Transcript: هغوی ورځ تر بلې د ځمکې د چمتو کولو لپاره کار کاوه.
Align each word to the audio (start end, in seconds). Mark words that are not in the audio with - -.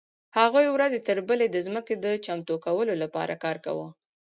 هغوی 0.37 0.65
ورځ 0.69 0.93
تر 1.07 1.17
بلې 1.27 1.47
د 1.51 1.57
ځمکې 1.65 1.95
د 2.05 2.05
چمتو 2.25 2.55
کولو 2.65 2.93
لپاره 3.03 3.33
کار 3.43 3.57
کاوه. 3.65 3.87